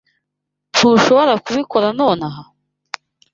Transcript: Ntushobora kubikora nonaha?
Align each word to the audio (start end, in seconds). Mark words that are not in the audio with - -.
Ntushobora 0.73 1.33
kubikora 1.45 1.87
nonaha? 1.97 2.41